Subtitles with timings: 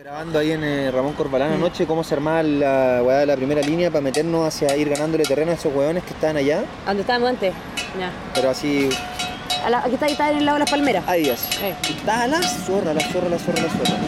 [0.00, 3.60] grabando ahí en eh, Ramón Corbalán anoche cómo se armaba la weá de la primera
[3.62, 6.64] línea para meternos hacia ir ganándole terreno a esos hueones que estaban allá.
[6.84, 7.52] ¿Dónde estábamos antes?
[7.98, 8.10] Ya.
[8.34, 8.88] Pero así,
[9.64, 11.04] A la- aquí está, ahí está en el lado de las palmeras.
[11.06, 11.64] ahí así.
[11.64, 11.74] Eh.
[11.88, 13.98] Está la zorra, la zorra, la zorra, la zorra.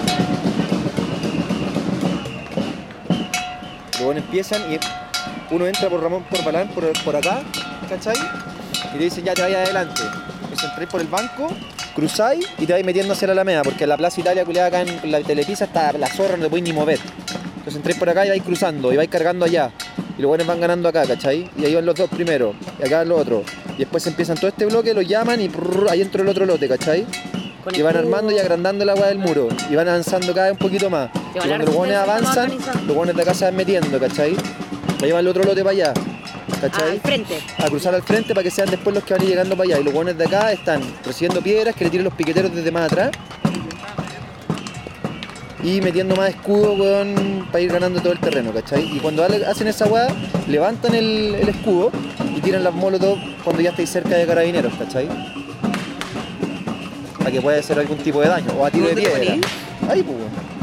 [3.92, 4.78] Los hueones empiezan y
[5.54, 7.42] uno entra por Ramón Corbalán por, por acá,
[7.88, 8.16] ¿cachai?
[8.94, 10.02] Y te dicen ya te vayas adelante.
[10.42, 11.48] Entonces entráis por el banco,
[11.96, 15.10] cruzáis y te vais metiendo hacia la Alameda, porque la Plaza Italia, culiada acá en
[15.10, 17.00] la telepisa, está la zorra, no te podéis ni mover.
[17.56, 19.72] Entonces entráis por acá y vais cruzando, y vais cargando allá.
[20.18, 21.50] Y los buenos van ganando acá, ¿cachai?
[21.56, 23.44] Y ahí van los dos primero, y acá los otros.
[23.76, 26.68] Y después empiezan todo este bloque, lo llaman y prrr, ahí entra el otro lote,
[26.68, 27.06] ¿cachai?
[27.72, 29.48] Y van armando y agrandando la agua del muro.
[29.70, 31.10] Y van avanzando cada vez un poquito más.
[31.34, 32.52] Y cuando los más avanzan,
[32.86, 34.36] los buenos de acá se van metiendo, ¿cachai?
[35.02, 35.94] Ahí va el otro lote para allá.
[36.60, 36.92] ¿Cachai?
[36.92, 37.38] al frente.
[37.58, 39.68] a cruzar al frente para que sean después los que van a ir llegando para
[39.68, 39.80] allá.
[39.80, 42.90] Y los buenos de acá están recibiendo piedras que le tiren los piqueteros desde más
[42.90, 43.10] atrás.
[45.62, 48.96] Y metiendo más escudo, weón, para ir ganando todo el terreno, ¿cachai?
[48.96, 50.06] Y cuando hacen esa weá,
[50.46, 51.90] levantan el, el escudo
[52.36, 55.08] y tiran las molotov cuando ya estáis cerca de carabineros, ¿cachai?
[57.18, 58.46] Para que pueda hacer algún tipo de daño.
[58.56, 59.48] O a tiro de ¿Dónde te piedra.
[59.88, 60.55] Ahí, pues, weón.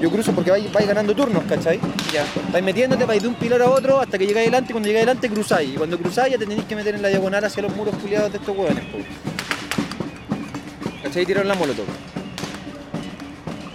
[0.00, 1.80] Yo cruzo porque vais, vais ganando turnos, ¿cachai?
[2.12, 2.24] Ya.
[2.52, 5.04] Vais metiéndote, vais de un pilar a otro hasta que llegáis adelante y cuando llegáis
[5.06, 5.70] adelante cruzáis.
[5.70, 8.30] Y cuando cruzáis ya te tenéis que meter en la diagonal hacia los muros culiados
[8.30, 8.98] de estos hueones, po.
[11.02, 11.24] ¿Cachai?
[11.24, 11.86] Tiraron la molotov.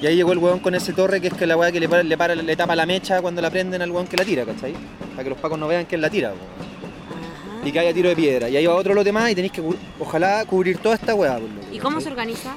[0.01, 1.87] Y ahí llegó el hueón con ese torre que es que la hueá que le,
[1.89, 4.45] para- le, para- le tapa la mecha cuando la prenden al hueón que la tira,
[4.45, 4.73] ¿cachai?
[5.11, 6.29] Para que los pacos no vean que él la tira.
[6.29, 7.67] Ajá.
[7.67, 8.49] Y que haya tiro de piedra.
[8.49, 9.61] Y ahí va otro lote más y tenéis que,
[9.99, 11.39] ojalá, cubrir toda esta hueá,
[11.71, 12.03] ¿Y cómo ¿cachai?
[12.03, 12.55] se organiza?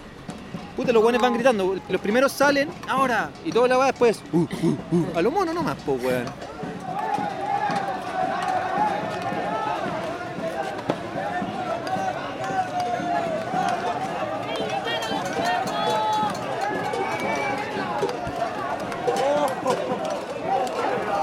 [0.76, 1.76] Puta, los buenos van gritando.
[1.88, 3.30] Los primeros salen, ahora.
[3.44, 4.20] Y toda la va después.
[4.32, 4.46] Uh, uh,
[4.92, 5.18] uh.
[5.18, 6.24] A lo mono nomás, po, weón.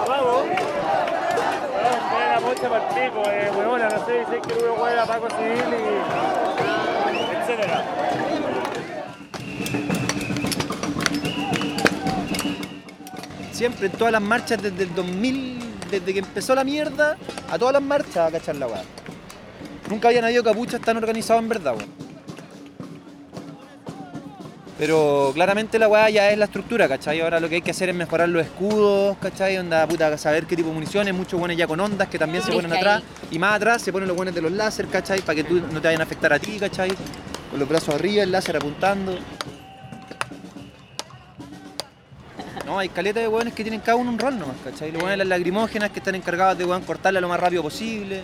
[0.07, 0.43] Vamos.
[2.09, 5.27] Tiene la mocha para el pico, eh, huevona, no sé, dice que uno juega Paco
[5.29, 7.35] Civil y.
[7.35, 8.70] etcétera.
[13.61, 15.59] Siempre en todas las marchas desde el 2000,
[15.91, 17.15] desde que empezó la mierda,
[17.47, 18.81] a todas las marchas a cachar la weá.
[19.87, 21.87] Nunca habían habido capuchas tan organizados en verdad, weón.
[24.79, 27.21] Pero claramente la weá ya es la estructura, ¿cachai?
[27.21, 29.55] Ahora lo que hay que hacer es mejorar los escudos, ¿cachai?
[29.59, 32.51] Onda, puta, saber qué tipo de municiones, muchos buenos ya con ondas que también se
[32.51, 33.03] ponen atrás.
[33.29, 35.21] Y más atrás se ponen los buenos de los láser, ¿cachai?
[35.21, 36.89] Para que tú no te vayan a afectar a ti, ¿cachai?
[37.51, 39.19] Con los brazos arriba, el láser apuntando.
[42.71, 44.93] No, hay caletas de hueones que tienen cada uno un rol nomás, ¿cachai?
[44.93, 48.23] Los hueones las lacrimógenas que están encargados de hueón cortarla lo más rápido posible.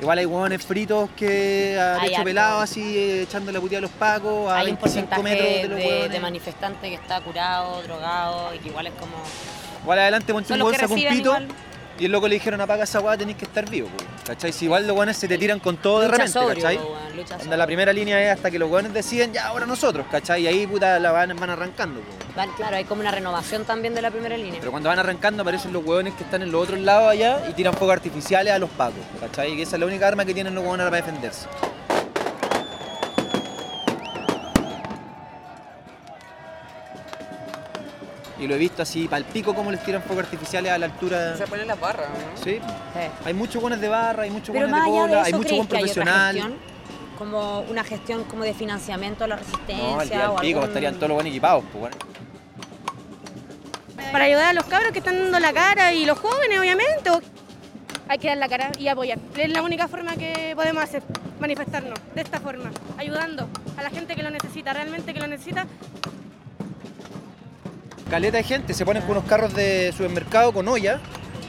[0.00, 2.24] Igual hay hueones fritos que Hay pecho harto.
[2.24, 5.62] pelado así eh, echando la puteada a los pacos a Hay un 25 metros porcentaje
[5.62, 6.10] de los hueones.
[6.10, 9.12] de manifestante que está curado, drogado y que igual es como.
[9.82, 11.48] Igual adelante ponte Son un los hueón que saca un reciben pito igual.
[11.98, 14.52] Y el loco le dijeron apaga esa hueá tenés que estar vivo, po", ¿cachai?
[14.52, 16.76] Si igual los hueones se te tiran con todo de lucha repente, sobrio, ¿cachai?
[16.76, 17.56] weón, lucha Onda, sobrio.
[17.56, 20.42] la primera línea es hasta que los hueones deciden ya ahora nosotros, ¿cachai?
[20.42, 22.06] Y ahí puta la van, van arrancando, po.
[22.36, 24.60] Van- claro, hay como una renovación también de la primera línea.
[24.60, 27.52] Pero cuando van arrancando aparecen los hueones que están en los otros lados allá y
[27.54, 29.56] tiran fuegos artificiales a los pacos, ¿cachai?
[29.56, 31.46] Que esa es la única arma que tienen los hueones para defenderse.
[38.40, 41.36] Y lo he visto así, pal pico como les tiran fuegos artificiales a la altura.
[41.36, 42.36] Se ponen las barras, ¿no?
[42.42, 43.00] Sí, Sí.
[43.24, 44.76] hay muchos buenos de barra, hay muchos buenos de
[45.14, 46.34] de hay mucho ¿crees buen hay profesional.
[46.36, 46.58] gestión?
[47.18, 50.58] Como una gestión como de financiamiento a la resistencia No, al día o del pico
[50.60, 51.96] algún- estarían todos los buenos equipados, pues bueno.
[54.12, 57.10] para ayudar a los cabros que están dando la cara y los jóvenes, obviamente.
[58.08, 59.18] Hay que dar la cara y apoyar.
[59.36, 61.02] Es la única forma que podemos hacer,
[61.40, 65.66] manifestarnos de esta forma, ayudando a la gente que lo necesita, realmente que lo necesita.
[68.08, 71.00] Caleta de gente, se ponen con unos carros de supermercado con olla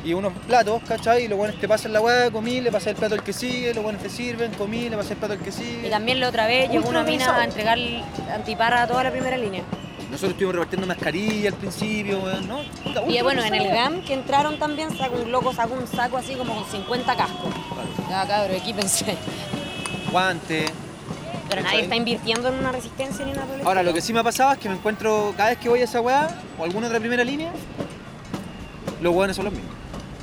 [0.03, 1.25] y unos platos, ¿cachai?
[1.25, 3.74] Y los buenos te pasan la hueá, comí, le pasas el plato al que sigue,
[3.74, 5.88] los buenos te sirven, comí, le pasas el plato al que sigue.
[5.88, 7.78] Y también la otra vez llegó una mina a entregar
[8.34, 9.64] antiparra a toda la primera línea.
[10.09, 12.62] Nosotros estuvimos repartiendo mascarilla al principio, weón, ¿no?
[12.84, 13.67] Puta, Y ultra bueno, en el.
[13.67, 17.53] GAM que entraron también, sacó un loco, sacó un saco así como con 50 cascos.
[18.09, 19.16] Ya cabrón, equípense.
[20.12, 20.66] Guante.
[21.49, 24.13] Pero nadie está invirtiendo en una resistencia ni una por el Ahora, lo que sí
[24.13, 26.63] me ha pasado es que me encuentro, cada vez que voy a esa weá, o
[26.63, 27.51] alguna otra primera línea,
[29.01, 29.73] los weones son los mismos.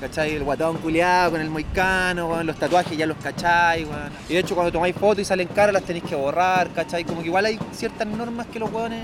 [0.01, 0.35] ¿Cachai?
[0.35, 4.13] El guatón culiado con el moicano, weón, los tatuajes ya los cachai, weón.
[4.29, 7.03] Y de hecho cuando tomáis fotos y salen caras las tenéis que borrar, ¿cachai?
[7.05, 9.01] Como que igual hay ciertas normas que los weones